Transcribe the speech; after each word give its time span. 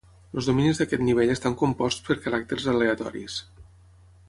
Els 0.37 0.45
dominis 0.49 0.79
d'aquest 0.81 1.03
nivell 1.09 1.33
estan 1.33 1.57
composts 1.59 2.07
per 2.09 2.17
caràcters 2.25 2.67
aleatoris. 2.75 3.37